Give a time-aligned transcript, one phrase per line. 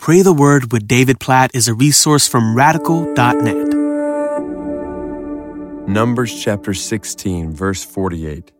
[0.00, 3.68] Pray the Word with David Platt is a resource from radical.net.
[5.86, 8.50] Numbers chapter 16, verse 48.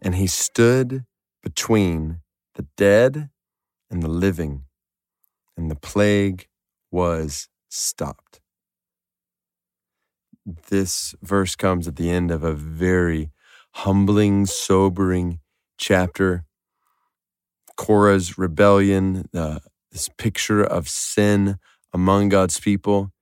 [0.00, 1.04] And he stood
[1.42, 2.20] between
[2.54, 3.28] the dead
[3.90, 4.66] and the living,
[5.56, 6.46] and the plague
[6.92, 8.40] was stopped.
[10.46, 13.32] This verse comes at the end of a very
[13.72, 15.40] humbling, sobering
[15.76, 16.44] chapter.
[17.76, 19.58] Korah's rebellion, uh,
[19.96, 21.56] this picture of sin
[21.90, 23.12] among God's people,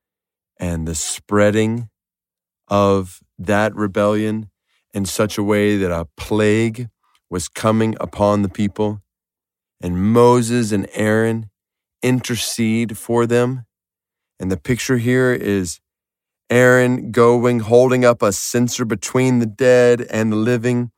[0.59, 1.89] and the spreading
[2.67, 4.49] of that rebellion
[4.93, 6.89] in such a way that a plague
[7.29, 9.01] was coming upon the people.
[9.81, 11.49] And Moses and Aaron
[12.03, 13.65] intercede for them.
[14.37, 15.79] And the picture here is
[16.49, 20.91] Aaron going, holding up a censer between the dead and the living.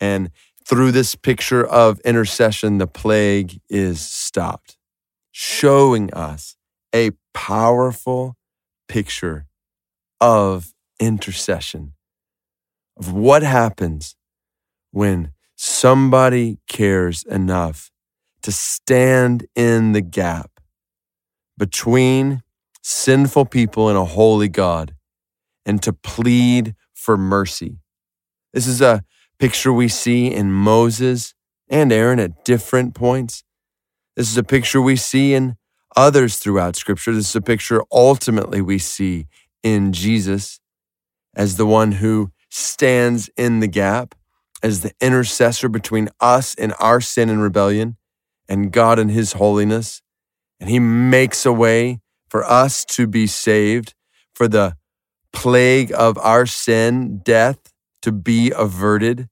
[0.00, 0.30] And
[0.64, 4.75] through this picture of intercession, the plague is stopped,
[5.38, 6.56] showing us
[6.94, 8.34] a powerful
[8.88, 9.44] picture
[10.18, 11.92] of intercession,
[12.96, 14.16] of what happens
[14.92, 17.90] when somebody cares enough
[18.40, 20.52] to stand in the gap
[21.58, 22.42] between
[22.82, 24.94] sinful people and a holy God
[25.66, 27.76] and to plead for mercy.
[28.54, 29.04] This is a
[29.38, 31.34] picture we see in Moses
[31.68, 33.44] and Aaron at different points.
[34.16, 35.58] This is a picture we see in
[35.94, 37.12] others throughout Scripture.
[37.12, 39.26] This is a picture ultimately we see
[39.62, 40.58] in Jesus
[41.34, 44.14] as the one who stands in the gap,
[44.62, 47.98] as the intercessor between us and our sin and rebellion
[48.48, 50.00] and God and His holiness.
[50.58, 52.00] And He makes a way
[52.30, 53.92] for us to be saved,
[54.34, 54.78] for the
[55.30, 57.58] plague of our sin, death,
[58.00, 59.28] to be averted.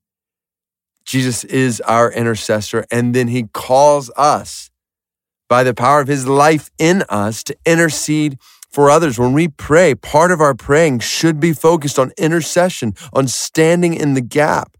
[1.05, 4.69] Jesus is our intercessor, and then He calls us
[5.47, 8.37] by the power of His life in us to intercede
[8.69, 9.17] for others.
[9.17, 14.13] When we pray, part of our praying should be focused on intercession, on standing in
[14.13, 14.75] the gap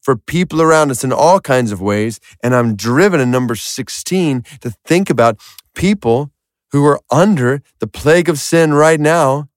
[0.00, 2.20] for people around us in all kinds of ways.
[2.42, 5.38] And I'm driven in number 16 to think about
[5.74, 6.30] people
[6.72, 9.48] who are under the plague of sin right now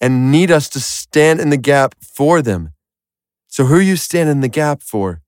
[0.00, 2.72] and need us to stand in the gap for them.
[3.48, 5.20] So, who are you standing in the gap for?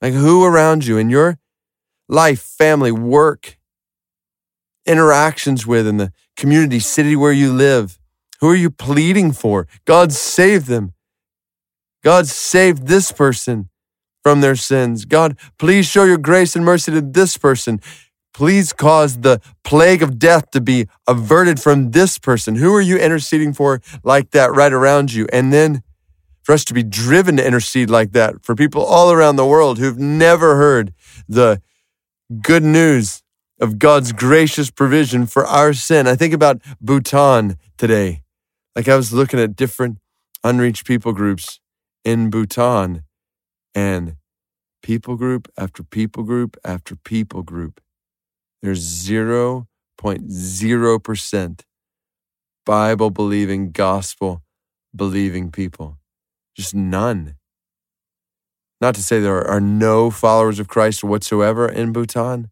[0.00, 1.38] Like, who around you in your
[2.08, 3.58] life, family, work,
[4.86, 7.98] interactions with in the community, city where you live?
[8.40, 9.66] Who are you pleading for?
[9.84, 10.94] God save them.
[12.02, 13.68] God save this person
[14.22, 15.04] from their sins.
[15.04, 17.80] God, please show your grace and mercy to this person.
[18.32, 22.54] Please cause the plague of death to be averted from this person.
[22.54, 25.26] Who are you interceding for like that right around you?
[25.32, 25.82] And then
[26.42, 29.78] for us to be driven to intercede like that for people all around the world
[29.78, 30.94] who've never heard
[31.28, 31.60] the
[32.42, 33.22] good news
[33.60, 36.06] of God's gracious provision for our sin.
[36.06, 38.22] I think about Bhutan today.
[38.74, 39.98] Like I was looking at different
[40.42, 41.60] unreached people groups
[42.04, 43.02] in Bhutan
[43.74, 44.16] and
[44.82, 47.80] people group after people group after people group.
[48.62, 51.60] There's 0.0%
[52.66, 54.42] Bible believing, gospel
[54.94, 55.98] believing people.
[56.56, 57.36] Just none.
[58.80, 62.50] Not to say there are no followers of Christ whatsoever in Bhutan,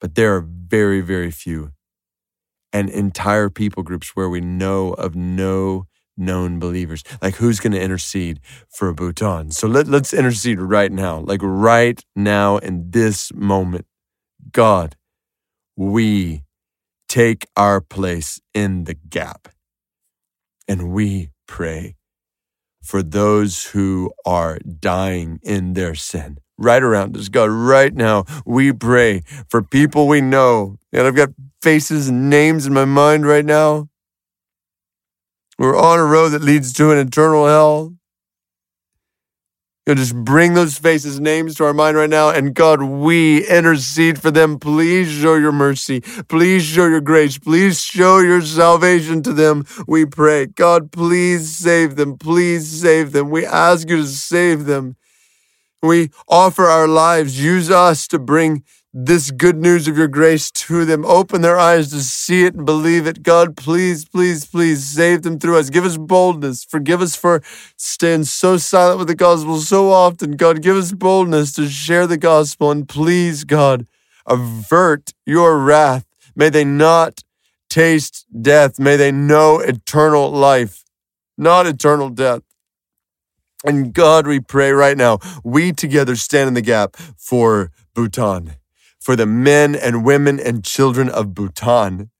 [0.00, 1.72] but there are very, very few
[2.72, 7.02] and entire people groups where we know of no known believers.
[7.22, 9.50] Like who's going to intercede for Bhutan?
[9.50, 13.86] So let, let's intercede right now, like right now in this moment.
[14.52, 14.96] God,
[15.76, 16.42] we
[17.08, 19.48] take our place in the gap
[20.68, 21.96] and we pray
[22.82, 27.28] for those who are dying in their sin right around us.
[27.28, 30.78] God, right now, we pray for people we know.
[30.92, 31.30] And I've got
[31.62, 33.88] faces and names in my mind right now.
[35.58, 37.94] We're on a road that leads to an eternal hell.
[39.86, 42.30] You know, just bring those faces, names to our mind right now.
[42.30, 44.58] And God, we intercede for them.
[44.58, 46.00] Please show your mercy.
[46.00, 47.36] Please show your grace.
[47.36, 49.66] Please show your salvation to them.
[49.86, 50.46] We pray.
[50.46, 52.16] God, please save them.
[52.16, 53.28] Please save them.
[53.28, 54.96] We ask you to save them.
[55.84, 57.42] We offer our lives.
[57.42, 58.64] Use us to bring
[58.94, 61.04] this good news of your grace to them.
[61.04, 63.22] Open their eyes to see it and believe it.
[63.22, 65.68] God, please, please, please save them through us.
[65.68, 66.64] Give us boldness.
[66.64, 67.42] Forgive us for
[67.76, 70.32] staying so silent with the gospel so often.
[70.32, 72.70] God, give us boldness to share the gospel.
[72.70, 73.86] And please, God,
[74.26, 76.06] avert your wrath.
[76.34, 77.20] May they not
[77.68, 78.78] taste death.
[78.78, 80.82] May they know eternal life,
[81.36, 82.40] not eternal death.
[83.64, 88.56] And God, we pray right now, we together stand in the gap for Bhutan,
[89.00, 92.10] for the men and women and children of Bhutan.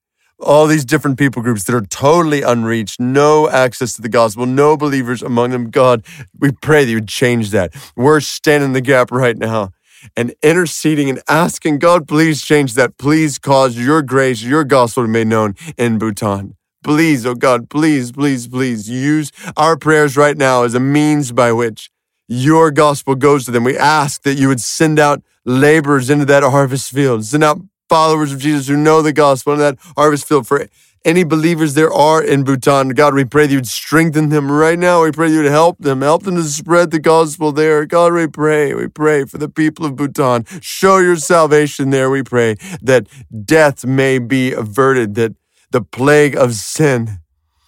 [0.40, 4.76] All these different people groups that are totally unreached, no access to the gospel, no
[4.76, 5.70] believers among them.
[5.70, 6.04] God,
[6.38, 7.74] we pray that you would change that.
[7.94, 9.70] We're standing in the gap right now
[10.16, 12.96] and interceding and asking God, please change that.
[12.98, 16.56] Please cause your grace, your gospel to be made known in Bhutan.
[16.84, 21.50] Please, oh God, please, please, please use our prayers right now as a means by
[21.50, 21.90] which
[22.28, 23.64] your gospel goes to them.
[23.64, 27.58] We ask that you would send out laborers into that harvest field, send out
[27.88, 30.66] followers of Jesus who know the gospel in that harvest field for
[31.06, 32.90] any believers there are in Bhutan.
[32.90, 35.02] God, we pray that you would strengthen them right now.
[35.02, 37.84] We pray that you would help them, help them to spread the gospel there.
[37.86, 40.44] God, we pray, we pray for the people of Bhutan.
[40.60, 43.06] Show your salvation there, we pray, that
[43.44, 45.34] death may be averted, that
[45.74, 47.18] the plague of sin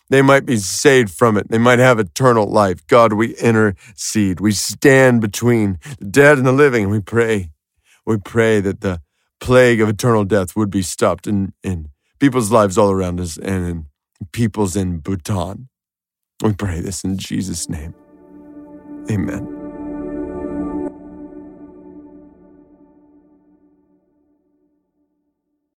[0.08, 1.48] they might be saved from it.
[1.50, 2.86] They might have eternal life.
[2.86, 4.38] God, we intercede.
[4.38, 7.50] We stand between the dead and the living, we pray.
[8.06, 9.00] We pray that the
[9.40, 11.88] plague of eternal death would be stopped in, in
[12.20, 13.86] people's lives all around us and in
[14.30, 15.68] people's in Bhutan.
[16.40, 17.92] We pray this in Jesus' name.
[19.10, 19.55] Amen.